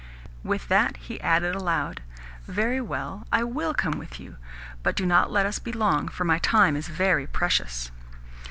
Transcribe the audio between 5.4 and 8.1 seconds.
us be long, for my time is very precious."